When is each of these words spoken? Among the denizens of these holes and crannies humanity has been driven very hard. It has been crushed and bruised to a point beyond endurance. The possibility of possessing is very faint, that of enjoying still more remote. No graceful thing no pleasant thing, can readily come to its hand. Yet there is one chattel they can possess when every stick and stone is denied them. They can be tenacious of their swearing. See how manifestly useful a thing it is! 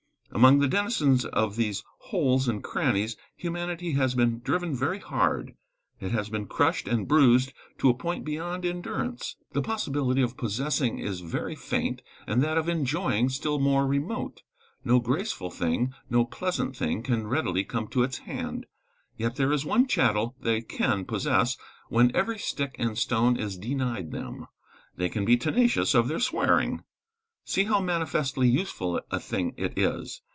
Among 0.33 0.59
the 0.59 0.67
denizens 0.69 1.25
of 1.25 1.57
these 1.57 1.83
holes 2.03 2.47
and 2.47 2.63
crannies 2.63 3.17
humanity 3.35 3.91
has 3.91 4.15
been 4.15 4.39
driven 4.39 4.73
very 4.73 4.99
hard. 4.99 5.55
It 5.99 6.13
has 6.13 6.29
been 6.29 6.45
crushed 6.47 6.87
and 6.87 7.05
bruised 7.05 7.51
to 7.79 7.89
a 7.89 7.93
point 7.93 8.23
beyond 8.23 8.65
endurance. 8.65 9.35
The 9.51 9.61
possibility 9.61 10.21
of 10.21 10.37
possessing 10.37 10.99
is 10.99 11.19
very 11.19 11.53
faint, 11.53 12.01
that 12.27 12.57
of 12.57 12.69
enjoying 12.69 13.27
still 13.27 13.59
more 13.59 13.85
remote. 13.85 14.41
No 14.85 15.01
graceful 15.01 15.51
thing 15.51 15.93
no 16.09 16.23
pleasant 16.23 16.77
thing, 16.77 17.03
can 17.03 17.27
readily 17.27 17.65
come 17.65 17.89
to 17.89 18.03
its 18.03 18.19
hand. 18.19 18.67
Yet 19.17 19.35
there 19.35 19.51
is 19.51 19.65
one 19.65 19.85
chattel 19.85 20.37
they 20.39 20.61
can 20.61 21.03
possess 21.03 21.57
when 21.89 22.09
every 22.15 22.39
stick 22.39 22.77
and 22.79 22.97
stone 22.97 23.35
is 23.35 23.57
denied 23.57 24.11
them. 24.13 24.47
They 24.95 25.09
can 25.09 25.25
be 25.25 25.35
tenacious 25.35 25.93
of 25.93 26.07
their 26.07 26.21
swearing. 26.21 26.85
See 27.43 27.63
how 27.63 27.81
manifestly 27.81 28.47
useful 28.47 29.01
a 29.09 29.19
thing 29.19 29.55
it 29.57 29.75
is! 29.75 30.21